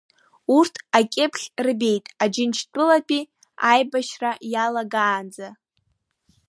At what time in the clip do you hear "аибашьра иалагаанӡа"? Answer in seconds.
3.71-5.47